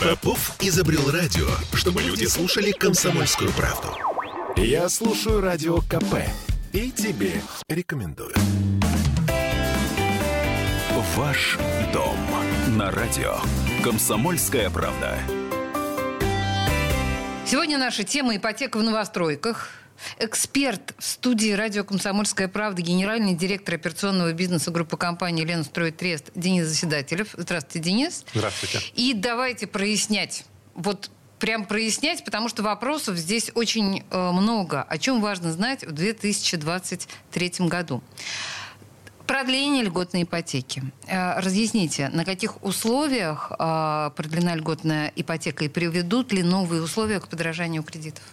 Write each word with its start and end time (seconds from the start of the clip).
Попов 0.00 0.56
изобрел 0.60 1.10
радио, 1.10 1.46
чтобы 1.74 2.02
люди 2.02 2.24
слушали 2.24 2.72
комсомольскую 2.72 3.50
правду. 3.52 3.88
Я 4.56 4.88
слушаю 4.88 5.40
радио 5.40 5.80
КП 5.80 6.16
и 6.72 6.90
тебе 6.90 7.40
рекомендую. 7.68 8.34
Ваш 11.16 11.58
дом 11.92 12.16
на 12.76 12.90
радио. 12.90 13.36
Комсомольская 13.82 14.70
правда. 14.70 15.18
Сегодня 17.44 17.78
наша 17.78 18.04
тема 18.04 18.36
ипотека 18.36 18.78
в 18.78 18.82
новостройках. 18.82 19.70
Эксперт 20.18 20.94
в 20.98 21.04
студии 21.04 21.52
радио 21.52 21.84
«Комсомольская 21.84 22.48
правда», 22.48 22.82
генеральный 22.82 23.34
директор 23.34 23.74
операционного 23.74 24.32
бизнеса 24.32 24.70
группы 24.70 24.96
компании 24.96 25.44
«Лена 25.44 25.64
строит 25.64 25.96
трест» 25.96 26.30
Денис 26.34 26.66
Заседателев. 26.66 27.28
Здравствуйте, 27.36 27.80
Денис. 27.80 28.24
Здравствуйте. 28.34 28.80
И 28.94 29.14
давайте 29.14 29.66
прояснять. 29.66 30.44
Вот 30.74 31.10
прям 31.40 31.64
прояснять, 31.64 32.24
потому 32.24 32.48
что 32.48 32.62
вопросов 32.62 33.16
здесь 33.16 33.50
очень 33.54 34.04
э, 34.10 34.30
много. 34.30 34.82
О 34.82 34.98
чем 34.98 35.20
важно 35.20 35.52
знать 35.52 35.84
в 35.84 35.92
2023 35.92 37.52
году. 37.60 38.02
Продление 39.30 39.84
льготной 39.84 40.24
ипотеки. 40.24 40.82
Э, 41.06 41.38
разъясните, 41.38 42.08
на 42.08 42.24
каких 42.24 42.64
условиях 42.64 43.52
э, 43.56 44.10
продлена 44.16 44.56
льготная 44.56 45.12
ипотека 45.14 45.64
и 45.64 45.68
приведут 45.68 46.32
ли 46.32 46.42
новые 46.42 46.82
условия 46.82 47.20
к 47.20 47.28
подражанию 47.28 47.84
кредитов? 47.84 48.24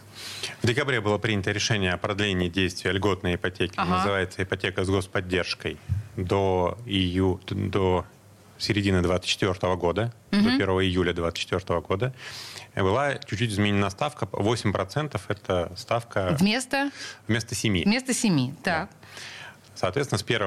В 0.63 0.65
декабре 0.65 0.99
было 0.99 1.19
принято 1.19 1.51
решение 1.51 1.93
о 1.93 1.97
продлении 1.97 2.49
действия 2.49 2.93
льготной 2.93 3.35
ипотеки. 3.35 3.75
Ага. 3.75 3.91
Называется 3.91 4.41
ипотека 4.41 4.83
с 4.85 4.89
господдержкой 4.89 5.77
до, 6.15 6.79
ию, 6.87 7.39
до 7.45 8.03
середины 8.57 9.03
2024 9.03 9.75
года, 9.75 10.11
до 10.31 10.37
1 10.37 10.59
июля 10.81 11.13
2024 11.13 11.79
года. 11.81 12.11
Была 12.75 13.19
чуть-чуть 13.19 13.51
изменена 13.51 13.91
ставка. 13.91 14.25
8% 14.25 15.21
это 15.27 15.71
ставка 15.77 16.35
Вместо? 16.39 16.89
вместо 17.27 17.53
7. 17.53 17.83
Вместо 17.83 18.15
семи. 18.15 18.55
Так. 18.63 18.89
Соответственно, 19.77 20.17
с 20.17 20.23
1 20.23 20.41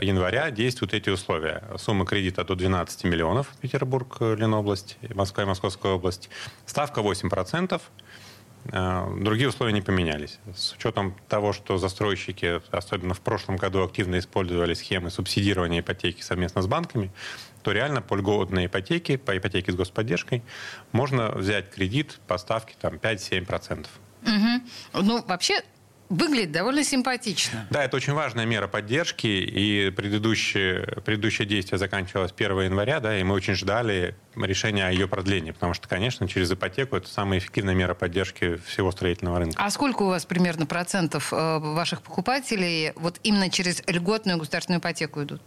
января 0.00 0.52
действуют 0.52 0.94
эти 0.94 1.10
условия. 1.10 1.64
Сумма 1.76 2.06
кредита 2.06 2.44
до 2.44 2.54
12 2.54 3.02
миллионов, 3.02 3.48
Петербург, 3.60 4.18
Ленобласть, 4.20 4.96
Москва 5.12 5.42
и 5.42 5.46
Московская 5.46 5.92
область. 5.94 6.30
Ставка 6.66 7.00
8%. 7.00 7.82
Э, 8.72 9.06
Другие 9.18 9.48
условия 9.48 9.72
не 9.72 9.82
поменялись. 9.82 10.38
С 10.54 10.74
учетом 10.74 11.16
того, 11.28 11.52
что 11.52 11.78
застройщики, 11.78 12.60
особенно 12.70 13.14
в 13.14 13.20
прошлом 13.20 13.56
году, 13.56 13.82
активно 13.82 14.20
использовали 14.20 14.74
схемы 14.74 15.10
субсидирования 15.10 15.80
ипотеки 15.80 16.22
совместно 16.22 16.62
с 16.62 16.68
банками, 16.68 17.10
то 17.64 17.72
реально 17.72 18.02
по 18.02 18.14
льготной 18.14 18.66
ипотеке, 18.66 19.18
по 19.18 19.36
ипотеке 19.36 19.72
с 19.72 19.74
господдержкой, 19.74 20.44
можно 20.92 21.32
взять 21.32 21.70
кредит 21.70 22.20
по 22.28 22.38
ставке 22.38 22.76
там, 22.80 22.94
5-7%. 22.94 23.88
Мгм. 24.22 24.62
Ну, 24.92 25.24
вообще, 25.26 25.62
выглядит 26.08 26.52
довольно 26.52 26.84
симпатично. 26.84 27.66
Да, 27.70 27.84
это 27.84 27.96
очень 27.96 28.12
важная 28.12 28.46
мера 28.46 28.68
поддержки, 28.68 29.26
и 29.26 29.90
предыдущее, 29.90 31.02
предыдущее 31.04 31.46
действие 31.46 31.78
заканчивалось 31.78 32.32
1 32.36 32.60
января, 32.62 33.00
да, 33.00 33.18
и 33.18 33.22
мы 33.22 33.34
очень 33.34 33.54
ждали 33.54 34.14
решения 34.36 34.86
о 34.86 34.90
ее 34.90 35.08
продлении, 35.08 35.50
потому 35.50 35.74
что, 35.74 35.88
конечно, 35.88 36.28
через 36.28 36.50
ипотеку 36.52 36.96
это 36.96 37.08
самая 37.08 37.38
эффективная 37.38 37.74
мера 37.74 37.94
поддержки 37.94 38.56
всего 38.66 38.90
строительного 38.92 39.38
рынка. 39.38 39.62
А 39.62 39.70
сколько 39.70 40.02
у 40.02 40.08
вас 40.08 40.26
примерно 40.26 40.66
процентов 40.66 41.32
э, 41.32 41.58
ваших 41.58 42.02
покупателей 42.02 42.92
вот 42.96 43.18
именно 43.22 43.50
через 43.50 43.82
льготную 43.86 44.38
государственную 44.38 44.80
ипотеку 44.80 45.22
идут? 45.22 45.42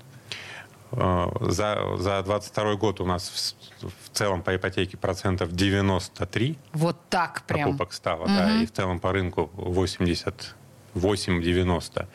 Э, 0.91 1.27
За, 1.41 1.95
за 1.97 2.23
22 2.23 2.75
год 2.75 3.01
у 3.01 3.05
нас 3.05 3.55
в, 3.81 3.87
в 3.87 4.09
целом 4.13 4.41
по 4.41 4.55
ипотеке 4.55 4.97
процентов 4.97 5.51
93 5.51 6.57
Вот 6.73 6.97
так 7.09 7.43
прям. 7.47 7.69
покупок 7.69 7.93
стало, 7.93 8.27
да, 8.27 8.61
и 8.61 8.65
в 8.65 8.71
целом 8.71 8.99
по 8.99 9.11
рынку 9.11 9.49
88-90. 9.55 12.07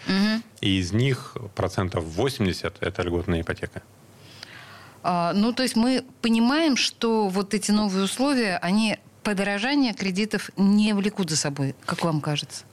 И 0.61 0.79
из 0.79 0.93
них 0.93 1.37
процентов 1.55 2.05
80 2.05 2.77
это 2.81 3.03
льготная 3.03 3.43
ипотека. 3.43 3.83
А, 5.03 5.33
ну, 5.35 5.53
то 5.53 5.63
есть 5.63 5.77
мы 5.77 6.05
понимаем, 6.23 6.77
что 6.77 7.29
вот 7.29 7.53
эти 7.53 7.71
новые 7.71 8.05
условия, 8.05 8.57
они 8.57 8.99
подорожание 9.23 9.93
кредитов 9.93 10.51
не 10.57 10.95
влекут 10.95 11.31
за 11.31 11.37
собой, 11.37 11.75
как 11.85 12.05
вам 12.05 12.21
кажется? 12.21 12.65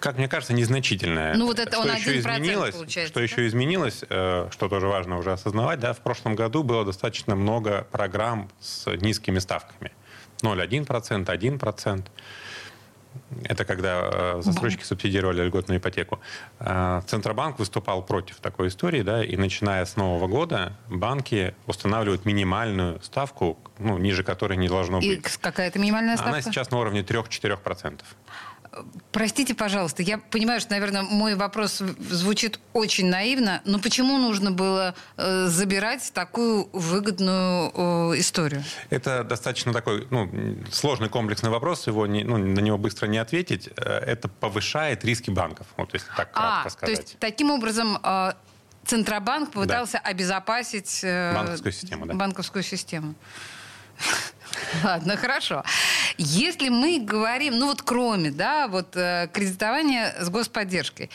Как 0.00 0.16
мне 0.16 0.28
кажется, 0.28 0.54
незначительное. 0.54 1.34
Ну, 1.34 1.46
вот 1.46 1.58
это 1.58 1.72
что 1.72 1.80
он 1.82 1.94
еще 1.94 2.14
1% 2.14 2.18
изменилось, 2.18 2.74
получается, 2.74 3.12
что 3.12 3.20
да? 3.20 3.24
еще 3.24 3.46
изменилось, 3.46 4.02
э, 4.08 4.48
что 4.50 4.68
тоже 4.68 4.86
важно 4.86 5.18
уже 5.18 5.32
осознавать, 5.32 5.78
да, 5.78 5.92
в 5.92 6.00
прошлом 6.00 6.34
году 6.34 6.62
было 6.62 6.84
достаточно 6.84 7.36
много 7.36 7.86
программ 7.92 8.50
с 8.60 8.86
низкими 8.96 9.38
ставками. 9.38 9.92
0,1%, 10.42 11.26
1%. 11.26 12.04
Это 13.44 13.64
когда 13.64 14.00
э, 14.02 14.40
застройщики 14.42 14.84
субсидировали 14.84 15.42
льготную 15.42 15.78
ипотеку. 15.78 16.20
Э, 16.60 17.02
Центробанк 17.06 17.58
выступал 17.58 18.02
против 18.02 18.36
такой 18.36 18.68
истории, 18.68 19.02
да, 19.02 19.24
и 19.24 19.36
начиная 19.36 19.84
с 19.84 19.96
нового 19.96 20.26
года 20.28 20.74
банки 20.88 21.54
устанавливают 21.66 22.24
минимальную 22.24 23.02
ставку, 23.02 23.58
ну, 23.78 23.98
ниже 23.98 24.22
которой 24.22 24.56
не 24.56 24.68
должно 24.68 25.00
И 25.00 25.16
быть. 25.16 25.36
какая-то 25.36 25.78
минимальная 25.78 26.16
ставка? 26.16 26.32
Она 26.32 26.42
сейчас 26.42 26.70
на 26.70 26.78
уровне 26.78 27.00
3-4%. 27.00 28.00
Простите, 29.12 29.54
пожалуйста, 29.54 30.02
я 30.02 30.18
понимаю, 30.18 30.60
что, 30.60 30.72
наверное, 30.72 31.02
мой 31.02 31.34
вопрос 31.34 31.78
звучит 31.78 32.60
очень 32.72 33.08
наивно, 33.08 33.60
но 33.64 33.78
почему 33.78 34.18
нужно 34.18 34.52
было 34.52 34.94
э, 35.16 35.46
забирать 35.46 36.12
такую 36.14 36.68
выгодную 36.72 37.72
э, 37.74 38.20
историю? 38.20 38.62
Это 38.90 39.24
достаточно 39.24 39.72
такой 39.72 40.06
ну, 40.10 40.30
сложный 40.70 41.08
комплексный 41.08 41.50
вопрос, 41.50 41.86
его 41.86 42.06
не, 42.06 42.22
ну, 42.22 42.36
на 42.36 42.60
него 42.60 42.78
быстро 42.78 43.06
не 43.06 43.18
ответить. 43.18 43.68
Э, 43.76 43.98
Это 43.98 44.28
повышает 44.28 45.04
риски 45.04 45.30
банков, 45.30 45.66
вот 45.76 45.92
если 45.92 46.08
так 46.16 46.32
кратко 46.32 46.60
а, 46.60 46.64
то 46.64 46.70
сказать. 46.70 46.98
есть 46.98 47.16
таким 47.18 47.50
образом 47.50 47.98
Центробанк 48.86 49.52
попытался 49.52 49.98
обезопасить 49.98 51.00
э, 51.02 51.34
Банковскую 51.34 51.72
систему, 51.72 52.06
да. 52.06 52.14
банковскую 52.14 52.62
систему. 52.62 53.14
Ладно, 54.84 55.16
хорошо. 55.16 55.62
Если 56.22 56.68
мы 56.68 57.00
говорим, 57.02 57.58
ну 57.58 57.68
вот 57.68 57.80
кроме, 57.80 58.30
да, 58.30 58.68
вот 58.68 58.94
э, 58.94 59.30
кредитования 59.32 60.14
с 60.20 60.28
господдержкой, 60.28 61.08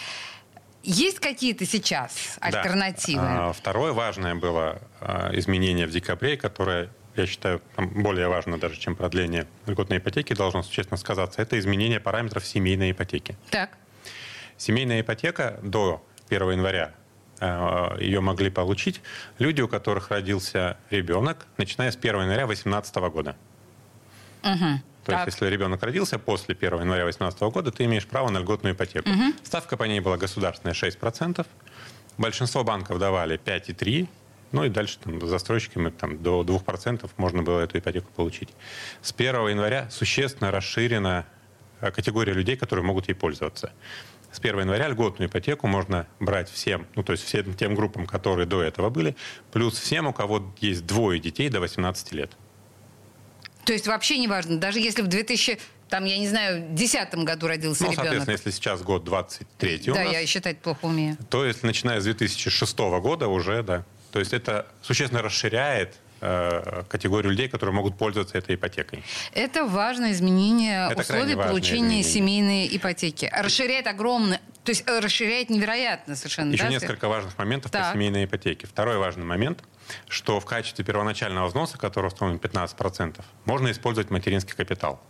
есть 0.82 1.20
какие-то 1.20 1.64
сейчас 1.64 2.40
Да. 2.42 2.48
альтернативы? 2.48 3.22
А, 3.24 3.54
Второе 3.54 3.94
важное 3.94 4.34
было 4.34 4.82
а, 5.00 5.30
изменение 5.34 5.86
в 5.86 5.92
декабре, 5.92 6.38
которое, 6.38 6.90
я 7.16 7.28
считаю, 7.28 7.62
более 7.78 8.30
важно 8.30 8.58
даже, 8.58 8.78
чем 8.80 8.96
продление 8.96 9.46
льготной 9.68 10.00
ипотеки, 10.00 10.34
должно 10.34 10.64
существенно 10.64 10.98
сказаться. 10.98 11.40
Это 11.40 11.60
изменение 11.60 12.00
параметров 12.00 12.44
семейной 12.44 12.90
ипотеки. 12.90 13.38
Так. 13.52 13.78
Семейная 14.58 15.02
ипотека 15.02 15.60
до 15.62 16.04
1 16.30 16.50
января 16.50 16.96
э, 17.42 17.98
ее 18.00 18.22
могли 18.22 18.50
получить 18.50 19.04
люди, 19.38 19.62
у 19.62 19.68
которых 19.68 20.10
родился 20.10 20.78
ребенок, 20.90 21.46
начиная 21.58 21.92
с 21.92 21.96
1 21.96 22.22
января 22.22 22.48
2018 22.48 22.96
года. 23.12 23.36
Мгм. 24.42 24.82
То 25.06 25.12
Так. 25.12 25.28
есть, 25.28 25.40
если 25.40 25.54
ребенок 25.54 25.84
родился 25.84 26.18
после 26.18 26.56
1 26.56 26.80
января 26.82 27.04
2018 27.04 27.40
года, 27.54 27.72
ты 27.72 27.86
имеешь 27.86 28.08
право 28.08 28.30
на 28.32 28.40
льготную 28.40 28.74
ипотеку. 28.74 29.08
Ставка 29.44 29.78
по 29.78 29.84
ней 29.84 30.00
была 30.00 30.18
государственная 30.18 30.74
6%. 30.74 31.46
Большинство 32.18 32.64
банков 32.64 32.98
давали 32.98 33.40
5,3%. 33.40 34.08
Ну 34.52 34.64
и 34.64 34.70
дальше 34.70 34.98
там, 35.04 35.26
застройщиками 35.28 35.90
там, 35.90 36.22
до 36.24 36.42
2% 36.42 37.10
можно 37.18 37.44
было 37.44 37.60
эту 37.60 37.78
ипотеку 37.78 38.08
получить. 38.16 38.50
С 39.02 39.12
1 39.12 39.48
января 39.50 39.90
существенно 39.92 40.50
расширена 40.50 41.26
э, 41.82 41.92
категория 41.92 42.34
людей, 42.34 42.56
которые 42.56 42.86
могут 42.86 43.08
ей 43.08 43.16
пользоваться. 43.16 43.74
С 44.32 44.40
1 44.40 44.62
января 44.62 44.88
льготную 44.88 45.30
ипотеку 45.30 45.68
можно 45.68 46.08
брать 46.20 46.50
всем, 46.50 46.88
ну 46.96 47.04
то 47.04 47.12
есть 47.12 47.26
всем 47.26 47.54
тем 47.54 47.76
группам, 47.76 48.06
которые 48.08 48.46
до 48.46 48.62
этого 48.62 48.90
были, 48.90 49.16
плюс 49.52 49.78
всем, 49.78 50.08
у 50.08 50.14
кого 50.14 50.54
есть 50.62 50.86
двое 50.86 51.20
детей 51.20 51.50
до 51.50 51.60
18 51.60 52.12
лет. 52.14 52.32
То 53.66 53.73
есть 53.73 53.88
вообще 53.88 54.17
не 54.17 54.28
важно, 54.28 54.58
даже 54.58 54.79
если 54.79 55.02
в 55.02 55.08
2000, 55.08 55.59
там, 55.90 56.06
я 56.06 56.17
не 56.17 56.28
знаю, 56.28 56.66
десятом 56.72 57.26
году 57.26 57.47
родился 57.47 57.84
Ну, 57.84 57.91
ребенок. 57.91 58.06
соответственно, 58.06 58.34
если 58.34 58.52
сейчас 58.52 58.82
год 58.82 59.03
23 59.03 59.91
у 59.91 59.94
Да, 59.96 60.03
нас, 60.03 60.14
я 60.14 60.26
считать 60.26 60.59
плохо 60.59 60.85
умею. 60.85 61.17
то 61.29 61.46
если 61.46 61.66
начиная 61.67 62.00
с 62.00 62.03
2006 62.03 62.78
года 63.02 63.28
уже, 63.28 63.64
да. 63.64 63.84
То 64.12 64.20
есть 64.20 64.34
это 64.34 64.67
существенно 64.82 65.22
расширяет 65.22 65.96
категорию 66.20 67.32
людей, 67.32 67.47
которые 67.50 67.76
могут 67.76 67.97
пользоваться 67.97 68.38
этой 68.38 68.56
ипотекой. 68.56 69.03
Это 69.34 69.66
важное 69.66 70.12
изменение 70.12 70.90
Это 70.91 71.02
условий 71.02 71.35
получения 71.35 72.02
изменение. 72.02 72.03
семейной 72.03 72.78
ипотеки. 72.78 73.32
Расширяет 73.34 73.88
огромно, 73.88 74.40
то 74.64 74.72
есть 74.72 74.84
э, 74.88 75.00
расширяет 75.00 75.50
невероятно 75.50 76.16
совершенно. 76.16 76.52
Еще 76.52 76.64
да, 76.64 76.70
несколько 76.70 77.08
важных 77.08 77.38
моментов 77.38 77.72
Так. 77.72 77.88
по 77.88 77.94
семейной 77.94 78.26
ипотеке. 78.26 78.66
Второй 78.66 78.97
важный 78.97 79.26
момент, 79.26 79.64
что 80.08 80.40
в 80.40 80.46
качестве 80.46 80.84
первоначального 80.84 81.47
взноса, 81.47 81.78
который 81.78 82.08
установлен 82.08 82.40
15%, 82.40 83.22
можно 83.46 83.70
использовать 83.72 84.09
материнский 84.09 84.56
капитал. 84.56 85.02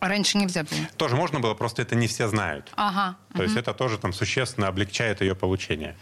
Раньше 0.00 0.38
нельзя 0.38 0.62
было. 0.62 0.80
Тоже 0.96 1.16
можно 1.16 1.40
было, 1.40 1.54
просто 1.54 1.82
это 1.82 1.94
не 1.94 2.06
все 2.06 2.28
знают. 2.28 2.70
Ага. 2.74 3.16
То 3.34 3.42
есть 3.42 3.56
это 3.56 3.74
тоже 3.74 3.98
там 3.98 4.12
существенно 4.12 4.68
облегчает 4.68 5.20
ее 5.20 5.34
получение. 5.34 5.96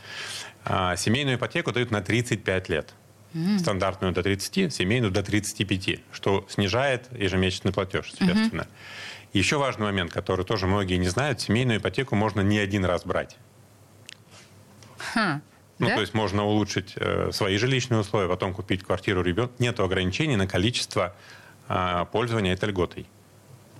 А, 0.65 0.95
семейную 0.97 1.37
ипотеку 1.37 1.73
дают 1.73 1.91
на 1.91 2.01
35 2.01 2.69
лет. 2.69 2.93
Mm. 3.35 3.59
Стандартную 3.59 4.13
до 4.15 4.23
30, 4.23 4.73
семейную 4.73 5.13
до 5.13 5.23
35, 5.23 6.01
что 6.13 6.47
снижает 6.49 7.09
ежемесячный 7.17 7.73
платеж, 7.73 8.13
соответственно. 8.17 8.63
Mm-hmm. 8.63 9.39
Еще 9.39 9.59
важный 9.59 9.85
момент, 9.85 10.13
который 10.13 10.45
тоже 10.45 10.67
многие 10.67 10.97
не 10.97 11.09
знают, 11.09 11.41
семейную 11.41 11.79
ипотеку 11.79 12.17
можно 12.17 12.41
не 12.41 12.59
один 12.59 12.85
раз 12.85 13.05
брать. 13.05 13.37
Huh. 15.15 15.41
Ну, 15.79 15.89
да? 15.89 15.95
то 15.95 16.01
есть 16.01 16.15
можно 16.15 16.45
улучшить 16.45 16.95
э, 16.97 17.31
свои 17.33 17.57
жилищные 17.57 18.01
условия, 18.01 18.29
потом 18.29 18.53
купить 18.53 18.83
квартиру 18.83 19.23
ребенку. 19.23 19.55
Нет 19.59 19.79
ограничений 19.79 20.37
на 20.37 20.47
количество 20.47 21.15
э, 21.69 22.05
пользования 22.11 22.55
этой 22.55 22.71
льготой. 22.71 23.07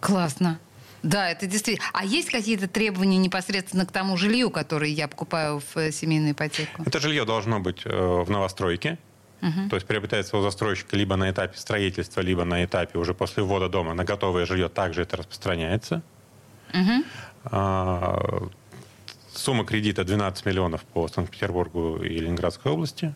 Классно. 0.01 0.61
Да, 1.03 1.31
это 1.31 1.47
действительно. 1.47 1.89
А 1.93 2.05
есть 2.05 2.31
какие-то 2.31 2.69
требования 2.69 3.19
непосредственно 3.19 3.87
к 3.87 3.93
тому 3.93 4.17
жилью, 4.17 4.51
которое 4.51 4.91
я 4.91 5.09
покупаю 5.09 5.61
в 5.61 5.77
э, 5.77 5.91
семейную 5.91 6.33
ипотеку? 6.33 6.83
Это 6.85 7.01
жилье 7.01 7.25
должно 7.25 7.59
быть 7.59 7.83
э, 7.85 7.91
в 7.91 8.31
новостройке. 8.31 8.99
Угу. 9.41 9.69
То 9.71 9.77
есть 9.77 9.87
приобретается 9.87 10.37
у 10.37 10.43
застройщика 10.43 10.97
либо 10.97 11.17
на 11.17 11.31
этапе 11.31 11.57
строительства, 11.57 12.21
либо 12.21 12.45
на 12.45 12.65
этапе 12.65 12.99
уже 12.99 13.15
после 13.15 13.43
ввода 13.43 13.69
дома 13.69 13.95
на 13.95 14.05
готовое 14.05 14.47
жилье. 14.47 14.69
Также 14.69 15.03
это 15.03 15.17
распространяется. 15.17 16.03
Угу. 16.75 17.05
А, 17.45 18.49
сумма 19.33 19.65
кредита 19.65 20.05
12 20.05 20.45
миллионов 20.45 20.83
по 20.83 21.07
Санкт-Петербургу 21.09 22.03
и 22.03 22.19
Ленинградской 22.19 22.73
области. 22.73 23.15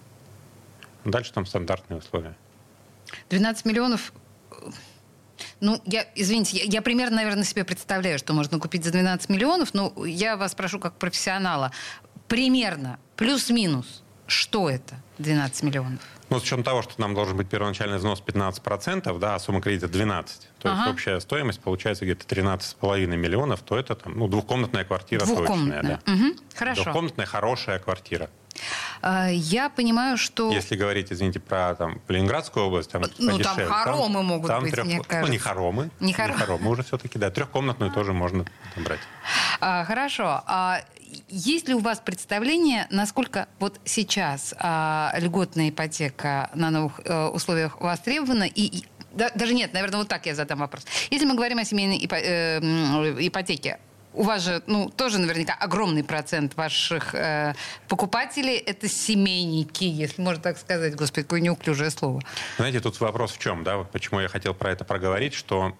Дальше 1.04 1.32
там 1.32 1.44
стандартные 1.46 1.98
условия. 1.98 2.36
12 3.30 3.64
миллионов 3.66 4.12
ну, 5.60 5.80
я, 5.86 6.06
извините, 6.14 6.58
я, 6.58 6.64
я 6.64 6.82
примерно, 6.82 7.16
наверное, 7.16 7.44
себе 7.44 7.64
представляю, 7.64 8.18
что 8.18 8.32
можно 8.32 8.58
купить 8.58 8.84
за 8.84 8.90
12 8.90 9.28
миллионов, 9.28 9.74
но 9.74 9.92
я 10.04 10.36
вас 10.36 10.54
прошу 10.54 10.78
как 10.78 10.98
профессионала. 10.98 11.72
Примерно, 12.28 12.98
плюс-минус, 13.16 14.02
что 14.32 14.68
это 14.68 14.96
12 15.18 15.62
миллионов? 15.62 16.00
Ну, 16.30 16.40
с 16.40 16.42
учетом 16.42 16.64
того, 16.64 16.82
что 16.82 17.00
нам 17.00 17.14
должен 17.14 17.36
быть 17.36 17.48
первоначальный 17.48 17.98
взнос 17.98 18.22
15%, 18.26 19.18
да, 19.18 19.34
а 19.34 19.38
сумма 19.38 19.60
кредита 19.60 19.86
12%, 19.86 20.24
то 20.58 20.70
ага. 20.70 20.80
есть 20.80 20.92
общая 20.92 21.20
стоимость 21.20 21.60
получается 21.60 22.04
где-то 22.04 22.24
13,5 22.26 23.06
миллионов, 23.16 23.60
то 23.60 23.78
это 23.78 23.94
там, 23.94 24.18
ну, 24.18 24.28
двухкомнатная 24.28 24.84
квартира 24.84 25.24
двухкомнатная. 25.24 25.98
точная. 25.98 26.00
Да. 26.06 26.12
Угу. 26.12 26.36
Хорошо. 26.54 26.82
Двухкомнатная 26.84 27.26
хорошая 27.26 27.78
квартира. 27.78 28.30
А, 29.02 29.28
я 29.28 29.68
понимаю, 29.68 30.16
что... 30.16 30.50
Если 30.50 30.76
говорить, 30.76 31.12
извините, 31.12 31.40
про 31.40 31.74
там, 31.74 32.00
Ленинградскую 32.08 32.66
область, 32.66 32.90
там 32.90 33.02
Ну, 33.18 33.38
там 33.38 33.56
хоромы 33.56 34.14
там, 34.14 34.26
могут 34.26 34.48
там 34.48 34.62
быть, 34.62 34.72
трех... 34.72 34.86
мне 34.86 34.96
кажется. 35.00 35.20
Ну, 35.20 35.28
не 35.28 35.38
хоромы. 35.38 35.90
Не, 36.00 36.12
хор... 36.12 36.30
не 36.30 36.36
хоромы 36.36 36.70
уже 36.70 36.82
все-таки, 36.82 37.18
да. 37.18 37.30
Трехкомнатную 37.30 37.90
тоже 37.92 38.12
можно 38.12 38.44
там 38.74 38.84
брать. 38.84 39.00
А, 39.60 39.84
хорошо. 39.84 40.42
А, 40.46 40.80
есть 41.28 41.68
ли 41.68 41.74
у 41.74 41.78
вас 41.78 42.00
представление, 42.00 42.86
насколько 42.90 43.48
вот 43.58 43.80
сейчас 43.84 44.54
а, 44.58 45.12
льготная 45.18 45.70
ипотека 45.70 46.50
на 46.54 46.70
новых 46.70 47.00
а, 47.04 47.30
условиях 47.30 47.80
востребована? 47.80 48.44
И, 48.44 48.62
и 48.62 48.84
да, 49.12 49.30
даже 49.34 49.54
нет, 49.54 49.72
наверное, 49.72 49.98
вот 49.98 50.08
так 50.08 50.26
я 50.26 50.34
задам 50.34 50.60
вопрос. 50.60 50.84
Если 51.10 51.26
мы 51.26 51.34
говорим 51.34 51.58
о 51.58 51.64
семейной 51.64 51.98
ипо, 51.98 52.14
э, 52.14 52.60
ипотеке, 53.26 53.78
у 54.14 54.24
вас 54.24 54.42
же, 54.42 54.62
ну, 54.66 54.90
тоже 54.90 55.18
наверняка 55.18 55.54
огромный 55.54 56.04
процент 56.04 56.54
ваших 56.56 57.14
э, 57.14 57.54
покупателей 57.88 58.56
это 58.56 58.88
семейники, 58.88 59.84
если 59.84 60.20
можно 60.20 60.42
так 60.42 60.58
сказать. 60.58 60.94
Господи, 60.94 61.22
какое 61.22 61.40
неуклюжее 61.40 61.90
слово. 61.90 62.20
Знаете, 62.56 62.80
тут 62.80 63.00
вопрос 63.00 63.32
в 63.32 63.38
чем, 63.38 63.64
да, 63.64 63.78
почему 63.84 64.20
я 64.20 64.28
хотел 64.28 64.54
про 64.54 64.70
это 64.70 64.84
проговорить, 64.84 65.34
что 65.34 65.76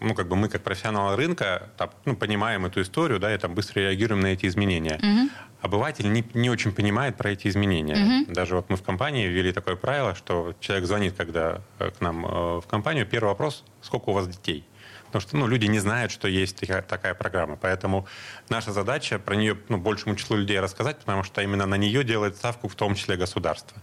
ну, 0.00 0.14
как 0.14 0.28
бы 0.28 0.36
мы, 0.36 0.48
как 0.48 0.62
профессионалы 0.62 1.16
рынка, 1.16 1.70
там, 1.76 1.90
ну, 2.04 2.16
понимаем 2.16 2.66
эту 2.66 2.82
историю, 2.82 3.18
да, 3.18 3.34
и 3.34 3.38
там 3.38 3.54
быстро 3.54 3.80
реагируем 3.80 4.20
на 4.20 4.28
эти 4.28 4.46
изменения. 4.46 4.98
Угу. 5.02 5.30
Обыватель 5.62 6.12
не, 6.12 6.24
не 6.34 6.50
очень 6.50 6.72
понимает 6.72 7.16
про 7.16 7.30
эти 7.30 7.48
изменения. 7.48 8.22
Угу. 8.24 8.32
Даже 8.34 8.56
вот 8.56 8.68
мы 8.68 8.76
в 8.76 8.82
компании 8.82 9.26
ввели 9.26 9.52
такое 9.52 9.76
правило, 9.76 10.14
что 10.14 10.54
человек 10.60 10.86
звонит, 10.86 11.14
когда 11.16 11.62
э, 11.78 11.90
к 11.90 12.00
нам 12.00 12.26
э, 12.26 12.60
в 12.60 12.66
компанию, 12.68 13.06
первый 13.06 13.28
вопрос, 13.28 13.64
сколько 13.80 14.10
у 14.10 14.12
вас 14.12 14.28
детей? 14.28 14.66
Потому 15.06 15.22
что 15.22 15.36
ну, 15.36 15.46
люди 15.46 15.66
не 15.66 15.78
знают, 15.78 16.12
что 16.12 16.28
есть 16.28 16.60
такая, 16.60 16.82
такая 16.82 17.14
программа. 17.14 17.56
Поэтому 17.56 18.06
наша 18.48 18.72
задача 18.72 19.18
про 19.18 19.34
нее 19.34 19.56
ну, 19.68 19.78
большему 19.78 20.16
числу 20.16 20.36
людей 20.36 20.60
рассказать, 20.60 20.98
потому 20.98 21.22
что 21.22 21.40
именно 21.40 21.66
на 21.66 21.76
нее 21.76 22.04
делает 22.04 22.36
ставку 22.36 22.68
в 22.68 22.74
том 22.74 22.94
числе 22.94 23.16
государство. 23.16 23.80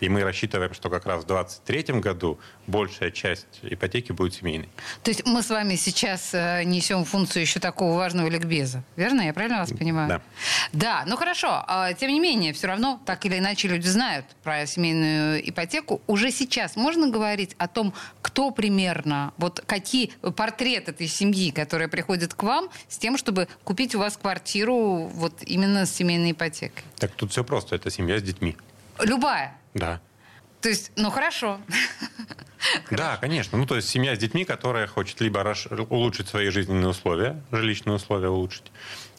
И 0.00 0.08
мы 0.08 0.22
рассчитываем, 0.22 0.74
что 0.74 0.90
как 0.90 1.06
раз 1.06 1.24
в 1.24 1.26
2023 1.26 2.00
году 2.00 2.38
большая 2.66 3.10
часть 3.10 3.46
ипотеки 3.62 4.12
будет 4.12 4.34
семейной. 4.34 4.68
То 5.02 5.10
есть 5.10 5.26
мы 5.26 5.42
с 5.42 5.50
вами 5.50 5.76
сейчас 5.76 6.30
э, 6.34 6.62
несем 6.64 7.04
функцию 7.04 7.42
еще 7.42 7.60
такого 7.60 7.96
важного 7.96 8.28
ликбеза. 8.28 8.82
Верно? 8.96 9.22
Я 9.22 9.32
правильно 9.32 9.58
вас 9.58 9.70
понимаю? 9.70 10.08
Да. 10.08 10.20
Да, 10.72 11.04
ну 11.06 11.16
хорошо. 11.16 11.64
А, 11.66 11.92
тем 11.94 12.10
не 12.10 12.20
менее, 12.20 12.52
все 12.52 12.66
равно, 12.66 13.00
так 13.06 13.24
или 13.26 13.38
иначе, 13.38 13.68
люди 13.68 13.86
знают 13.86 14.26
про 14.42 14.66
семейную 14.66 15.48
ипотеку. 15.48 16.02
Уже 16.06 16.30
сейчас 16.30 16.76
можно 16.76 17.08
говорить 17.08 17.54
о 17.58 17.68
том, 17.68 17.94
кто 18.22 18.50
примерно, 18.50 19.32
вот 19.38 19.62
какие 19.66 20.12
портрет 20.36 20.88
этой 20.88 21.06
семьи, 21.06 21.50
которая 21.50 21.88
приходит 21.88 22.34
к 22.34 22.42
вам 22.42 22.68
с 22.88 22.98
тем, 22.98 23.16
чтобы 23.16 23.48
купить 23.64 23.94
у 23.94 23.98
вас 23.98 24.16
квартиру 24.16 25.10
вот 25.12 25.42
именно 25.42 25.86
с 25.86 25.94
семейной 25.94 26.32
ипотекой? 26.32 26.84
Так 26.98 27.12
тут 27.12 27.32
все 27.32 27.44
просто. 27.44 27.76
Это 27.76 27.90
семья 27.90 28.18
с 28.18 28.22
детьми. 28.22 28.56
Любая? 29.00 29.58
Да. 29.74 30.00
То 30.60 30.68
есть, 30.68 30.92
ну 30.96 31.10
хорошо. 31.10 31.60
Да, 32.90 33.16
конечно. 33.18 33.58
Ну, 33.58 33.66
то 33.66 33.76
есть 33.76 33.88
семья 33.88 34.16
с 34.16 34.18
детьми, 34.18 34.44
которая 34.44 34.86
хочет 34.86 35.20
либо 35.20 35.54
улучшить 35.88 36.28
свои 36.28 36.48
жизненные 36.48 36.88
условия, 36.88 37.40
жилищные 37.52 37.94
условия 37.94 38.28
улучшить, 38.28 38.72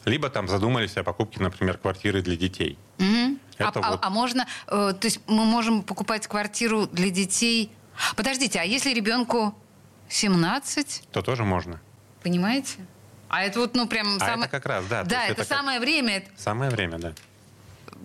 либо 0.04 0.28
там 0.28 0.48
задумались 0.48 0.96
о 0.96 1.02
покупке, 1.04 1.40
например, 1.40 1.78
квартиры 1.78 2.20
для 2.20 2.36
детей. 2.36 2.78
Угу. 2.98 3.38
А, 3.58 3.64
вот... 3.64 3.76
а, 3.76 3.98
а 4.02 4.10
можно, 4.10 4.46
э, 4.66 4.92
то 5.00 5.06
есть 5.06 5.20
мы 5.26 5.44
можем 5.44 5.82
покупать 5.82 6.26
квартиру 6.26 6.86
для 6.86 7.10
детей... 7.10 7.72
Подождите, 8.16 8.60
а 8.60 8.64
если 8.64 8.92
ребенку 8.92 9.54
17? 10.08 11.04
То 11.10 11.22
тоже 11.22 11.44
можно. 11.44 11.80
Понимаете? 12.22 12.76
А 13.28 13.42
это 13.42 13.60
вот, 13.60 13.74
ну, 13.74 13.88
прям... 13.88 14.16
А 14.16 14.20
самое... 14.20 14.40
это 14.42 14.48
как 14.50 14.66
раз, 14.66 14.86
да. 14.86 15.04
Да, 15.04 15.24
это, 15.24 15.40
это 15.40 15.44
самое 15.44 15.78
как... 15.78 15.86
время. 15.86 16.24
Самое 16.36 16.70
время, 16.70 16.98
да 16.98 17.14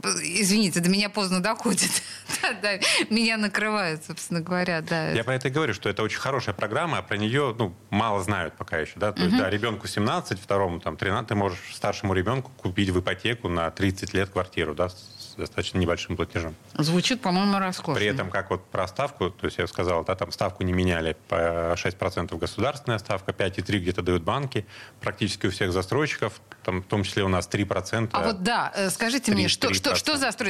извините, 0.03 0.79
до 0.79 0.89
меня 0.89 1.09
поздно 1.09 1.41
доходит. 1.41 1.89
да, 2.41 2.53
да, 2.61 2.79
меня 3.09 3.37
накрывают, 3.37 4.03
собственно 4.05 4.41
говоря, 4.41 4.81
да. 4.81 5.11
Я 5.11 5.23
по 5.23 5.31
это 5.31 5.47
и 5.47 5.51
говорю, 5.51 5.73
что 5.73 5.89
это 5.89 6.03
очень 6.03 6.19
хорошая 6.19 6.53
программа, 6.53 6.99
а 6.99 7.01
про 7.01 7.17
нее 7.17 7.55
ну, 7.57 7.75
мало 7.89 8.23
знают 8.23 8.55
пока 8.55 8.77
еще. 8.77 8.93
Да? 8.95 9.11
То 9.11 9.23
есть, 9.23 9.37
да, 9.37 9.49
ребенку 9.49 9.87
17, 9.87 10.39
второму 10.39 10.79
там, 10.79 10.97
13, 10.97 11.27
ты 11.27 11.35
можешь 11.35 11.59
старшему 11.73 12.13
ребенку 12.13 12.51
купить 12.57 12.89
в 12.89 12.99
ипотеку 12.99 13.49
на 13.49 13.69
30 13.71 14.13
лет 14.13 14.29
квартиру, 14.29 14.75
да, 14.75 14.89
достаточно 15.37 15.77
небольшим 15.77 16.15
платежом. 16.15 16.55
Звучит, 16.77 17.21
по-моему, 17.21 17.59
роскошно. 17.59 17.95
При 17.95 18.07
этом, 18.07 18.29
как 18.29 18.49
вот 18.49 18.65
про 18.65 18.87
ставку, 18.87 19.29
то 19.29 19.45
есть 19.45 19.57
я 19.57 19.67
сказал, 19.67 20.03
да, 20.03 20.15
там 20.15 20.31
ставку 20.31 20.63
не 20.63 20.73
меняли, 20.73 21.15
по 21.27 21.73
6% 21.73 22.37
государственная 22.37 22.99
ставка, 22.99 23.31
5,3 23.31 23.79
где-то 23.79 24.01
дают 24.01 24.23
банки, 24.23 24.65
практически 25.01 25.47
у 25.47 25.51
всех 25.51 25.71
застройщиков, 25.71 26.41
там, 26.63 26.81
в 26.81 26.85
том 26.85 27.03
числе 27.03 27.23
у 27.23 27.27
нас 27.27 27.47
3%. 27.51 28.09
А 28.11 28.23
вот 28.23 28.43
да, 28.43 28.71
э, 28.75 28.89
скажите 28.89 29.25
3, 29.25 29.35
мне, 29.35 29.47
что, 29.47 29.73
что, 29.73 29.95
что 29.95 30.17
застройщик? 30.17 30.43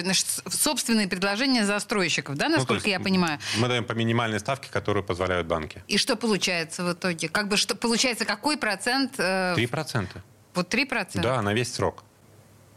Собственные 0.49 1.07
предложения 1.07 1.65
застройщиков, 1.65 2.35
да, 2.35 2.49
ну, 2.49 2.57
насколько 2.57 2.85
ну, 2.85 2.91
я 2.91 2.99
понимаю? 2.99 3.39
Мы 3.57 3.67
даем 3.67 3.85
по 3.85 3.93
минимальной 3.93 4.39
ставке, 4.39 4.69
которую 4.71 5.03
позволяют 5.03 5.47
банки. 5.47 5.83
И 5.87 5.97
что 5.97 6.15
получается 6.15 6.83
в 6.83 6.93
итоге? 6.93 7.29
Как 7.29 7.47
бы 7.47 7.57
что 7.57 7.75
получается, 7.75 8.25
какой 8.25 8.57
процент? 8.57 9.15
Э... 9.17 9.55
3%. 9.55 10.07
Вот 10.53 10.73
3%? 10.73 11.21
Да, 11.21 11.41
на 11.41 11.53
весь 11.53 11.73
срок. 11.73 12.03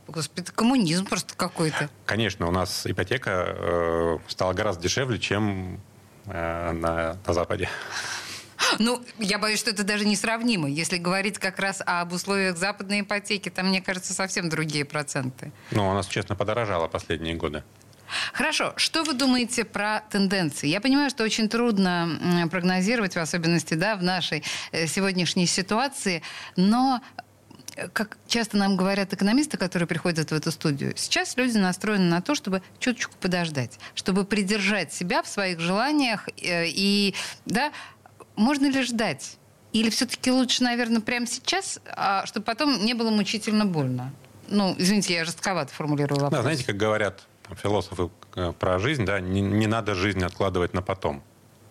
Господи, 0.09 0.43
это 0.43 0.53
коммунизм 0.53 1.07
просто 1.07 1.35
какой-то. 1.35 1.91
Конечно, 2.05 2.47
у 2.47 2.51
нас 2.51 2.87
ипотека 2.87 3.31
э, 3.49 4.19
стала 4.29 4.53
гораздо 4.53 4.83
дешевле, 4.83 5.19
чем 5.19 5.81
э, 6.27 6.73
на, 6.73 7.17
на 7.27 7.35
Западе. 7.35 7.69
Ну, 8.79 9.05
я 9.19 9.39
боюсь, 9.39 9.59
что 9.59 9.71
это 9.71 9.85
даже 9.85 10.07
несравнимо. 10.07 10.69
Если 10.69 10.97
говорить 10.97 11.39
как 11.39 11.59
раз 11.59 11.83
об 11.85 12.13
условиях 12.13 12.57
западной 12.57 13.03
ипотеки, 13.03 13.49
там, 13.49 13.69
мне 13.69 13.81
кажется, 13.81 14.15
совсем 14.15 14.49
другие 14.49 14.85
проценты. 14.85 15.53
Ну, 15.71 15.89
у 15.89 15.95
нас, 15.95 16.07
честно, 16.07 16.35
подорожало 16.35 16.89
последние 16.89 17.35
годы. 17.35 17.63
Хорошо. 18.33 18.73
Что 18.77 19.03
вы 19.03 19.15
думаете 19.15 19.65
про 19.65 20.01
тенденции? 20.11 20.69
Я 20.69 20.81
понимаю, 20.81 21.11
что 21.11 21.25
очень 21.25 21.49
трудно 21.49 22.49
прогнозировать, 22.51 23.15
в 23.15 23.19
особенности 23.19 23.75
да, 23.75 23.97
в 23.97 24.03
нашей 24.03 24.45
э, 24.73 24.87
сегодняшней 24.87 25.47
ситуации, 25.47 26.23
но 26.57 27.01
как 27.93 28.19
часто 28.27 28.57
нам 28.57 28.77
говорят 28.77 29.13
экономисты, 29.13 29.57
которые 29.57 29.87
приходят 29.87 30.31
в 30.31 30.35
эту 30.35 30.51
студию, 30.51 30.95
сейчас 30.97 31.37
люди 31.37 31.59
настроены 31.59 32.05
на 32.05 32.23
то, 32.23 32.35
чтобы 32.35 32.63
чуточку 32.79 33.15
подождать, 33.21 33.79
чтобы 33.95 34.25
придержать 34.25 34.93
себя 34.93 35.23
в 35.23 35.29
своих 35.29 35.61
желаниях 35.61 36.29
э, 36.41 36.67
и, 36.67 37.15
да, 37.45 37.73
можно 38.37 38.67
ли 38.67 38.83
ждать? 38.83 39.37
Или 39.73 39.91
все-таки 39.91 40.31
лучше, 40.31 40.63
наверное, 40.63 41.01
прямо 41.01 41.27
сейчас, 41.27 41.81
а, 41.87 42.25
чтобы 42.27 42.45
потом 42.45 42.85
не 42.85 42.95
было 42.95 43.11
мучительно 43.11 43.67
больно? 43.67 44.13
Ну, 44.49 44.75
извините, 44.79 45.15
я 45.15 45.25
жестковато 45.25 45.73
формулирую 45.73 46.21
вопрос. 46.21 46.39
Да, 46.39 46.43
знаете, 46.43 46.65
как 46.65 46.77
говорят 46.77 47.27
философы 47.63 48.11
э, 48.37 48.53
про 48.59 48.79
жизнь, 48.79 49.05
да, 49.05 49.21
не, 49.21 49.41
не 49.41 49.67
надо 49.67 49.95
жизнь 49.95 50.25
откладывать 50.25 50.73
на 50.73 50.83
потом. 50.83 51.23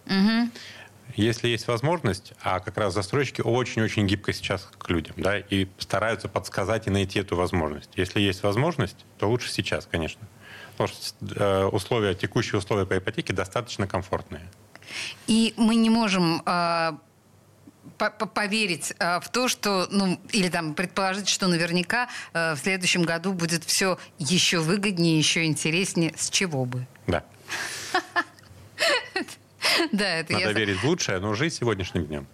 Угу. 0.06 0.50
Если 1.16 1.48
есть 1.48 1.68
возможность, 1.68 2.34
а 2.42 2.60
как 2.60 2.78
раз 2.78 2.94
застройщики 2.94 3.42
очень-очень 3.42 4.06
гибко 4.08 4.34
сейчас 4.34 4.70
к 4.78 4.90
людям, 4.90 5.16
да, 5.18 5.38
и 5.38 5.68
стараются 5.78 6.28
подсказать 6.28 6.88
и 6.88 6.90
найти 6.90 7.20
эту 7.20 7.36
возможность. 7.36 7.90
Если 7.96 8.20
есть 8.20 8.44
возможность, 8.44 9.06
то 9.18 9.30
лучше 9.30 9.52
сейчас, 9.52 9.86
конечно. 9.86 10.28
потому 10.72 10.90
что 10.90 11.16
э, 11.36 11.66
условия, 11.68 12.16
текущие 12.16 12.60
условия 12.60 12.86
по 12.86 12.98
ипотеке 12.98 13.34
достаточно 13.34 13.88
комфортные. 13.88 14.50
И 15.28 15.54
мы 15.58 15.76
не 15.76 15.90
можем 15.90 16.42
э, 16.46 16.92
поверить 18.34 18.94
э, 19.00 19.20
в 19.22 19.30
то, 19.30 19.48
что, 19.48 19.88
ну, 19.90 20.20
или 20.32 20.50
там 20.50 20.74
предположить, 20.74 21.30
что 21.30 21.48
наверняка 21.48 22.10
в 22.34 22.58
следующем 22.58 23.04
году 23.04 23.32
будет 23.32 23.64
все 23.64 23.98
еще 24.18 24.60
выгоднее, 24.60 25.18
еще 25.18 25.46
интереснее. 25.46 26.14
С 26.18 26.30
чего 26.30 26.66
бы? 26.66 26.86
Да. 27.08 27.24
Да, 29.92 30.08
это 30.08 30.34
Надо 30.34 30.46
я... 30.46 30.54
верить 30.54 30.78
в 30.78 30.84
лучшее, 30.86 31.20
но 31.20 31.34
жить 31.34 31.54
сегодняшним 31.54 32.06
днем. 32.06 32.28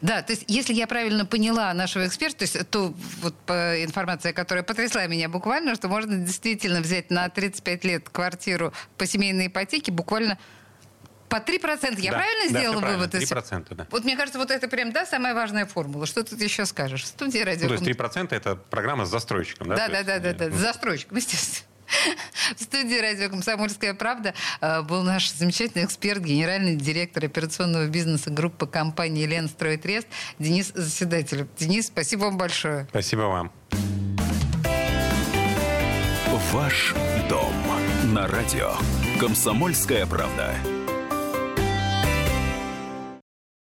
Да, 0.00 0.22
то 0.22 0.32
есть, 0.32 0.44
если 0.48 0.72
я 0.74 0.86
правильно 0.86 1.24
поняла 1.24 1.72
нашего 1.74 2.06
эксперта, 2.06 2.38
то 2.38 2.44
есть, 2.44 2.70
то 2.70 2.94
вот 3.22 3.34
по 3.46 3.82
информации, 3.82 4.32
которая 4.32 4.64
потрясла 4.64 5.06
меня 5.06 5.28
буквально, 5.28 5.74
что 5.74 5.88
можно 5.88 6.16
действительно 6.16 6.80
взять 6.80 7.10
на 7.10 7.28
35 7.28 7.84
лет 7.84 8.08
квартиру 8.08 8.72
по 8.98 9.06
семейной 9.06 9.48
ипотеке 9.48 9.92
буквально 9.92 10.38
по 11.28 11.36
3%. 11.36 12.00
Я 12.00 12.12
да, 12.12 12.18
правильно 12.18 12.52
да, 12.52 12.60
сделала 12.60 12.80
вывод? 12.80 13.10
Правильно, 13.10 13.34
3%, 13.34 13.74
да. 13.74 13.86
Вот 13.90 14.04
мне 14.04 14.16
кажется, 14.16 14.38
вот 14.38 14.50
это 14.50 14.68
прям, 14.68 14.92
да, 14.92 15.04
самая 15.06 15.34
важная 15.34 15.66
формула. 15.66 16.06
Что 16.06 16.22
тут 16.22 16.40
еще 16.40 16.64
скажешь? 16.64 17.02
В 17.02 17.06
студии 17.06 17.38
радио. 17.38 17.68
Ну, 17.68 17.76
то 17.76 17.84
есть 17.84 17.98
3% 17.98 18.34
это 18.34 18.56
программа 18.56 19.04
с 19.04 19.10
застройщиком, 19.10 19.68
да? 19.68 19.76
Да, 19.76 19.88
да, 19.88 20.02
да, 20.02 20.18
да, 20.18 20.32
да, 20.32 20.50
с 20.50 20.60
застройщиком, 20.60 21.16
естественно. 21.16 21.66
В 22.56 22.62
студии 22.62 23.00
радио 23.00 23.30
«Комсомольская 23.30 23.94
правда» 23.94 24.34
э, 24.60 24.82
был 24.82 25.02
наш 25.02 25.30
замечательный 25.30 25.84
эксперт, 25.84 26.22
генеральный 26.22 26.76
директор 26.76 27.24
операционного 27.24 27.86
бизнеса 27.86 28.30
группы 28.30 28.66
компании 28.66 29.26
«Ленстройтрест» 29.26 30.08
Денис 30.38 30.72
Заседателев. 30.74 31.48
Денис, 31.58 31.86
спасибо 31.86 32.24
вам 32.24 32.38
большое. 32.38 32.86
Спасибо 32.90 33.22
вам. 33.22 33.52
Ваш 36.54 36.94
дом 37.28 37.52
на 38.12 38.28
радио 38.28 38.74
«Комсомольская 39.18 40.06
правда». 40.06 40.54